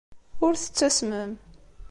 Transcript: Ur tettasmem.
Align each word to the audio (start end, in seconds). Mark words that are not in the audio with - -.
Ur 0.45 0.53
tettasmem. 0.55 1.31